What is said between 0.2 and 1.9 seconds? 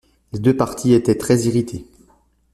Les deux partis étaient très-irrités.